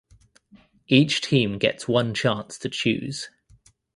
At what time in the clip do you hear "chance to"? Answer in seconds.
2.15-2.69